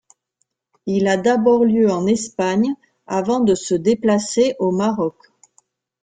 Il 0.87 1.07
a 1.07 1.15
d'abord 1.15 1.63
lieu 1.63 1.91
en 1.91 2.07
Espagne 2.07 2.73
avant 3.05 3.39
de 3.39 3.53
se 3.53 3.75
déplacer 3.75 4.55
au 4.57 4.71
Maroc. 4.71 5.15